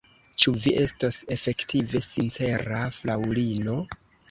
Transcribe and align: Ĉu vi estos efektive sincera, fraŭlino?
Ĉu 0.43 0.53
vi 0.63 0.71
estos 0.83 1.19
efektive 1.35 2.03
sincera, 2.07 2.83
fraŭlino? 2.99 3.79